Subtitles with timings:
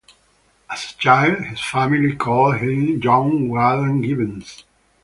[0.67, 4.63] As a child, his family called him Young Galen Givens.